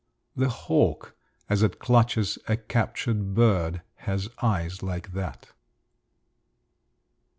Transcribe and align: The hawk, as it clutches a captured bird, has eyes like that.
The 0.35 0.49
hawk, 0.49 1.15
as 1.47 1.61
it 1.61 1.77
clutches 1.77 2.39
a 2.47 2.57
captured 2.57 3.35
bird, 3.35 3.83
has 3.97 4.29
eyes 4.41 4.81
like 4.81 5.13
that. 5.13 5.49